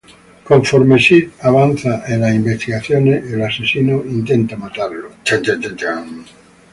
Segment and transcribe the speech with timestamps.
[0.49, 5.11] Conforme Sid avanza en las investigaciones, el asesino intenta matarlo.